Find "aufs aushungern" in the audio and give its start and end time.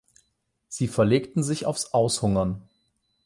1.67-2.67